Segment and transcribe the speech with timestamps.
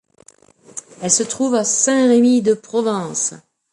[1.03, 3.35] Elle se trouve à Saint-Rémy-de-Provence.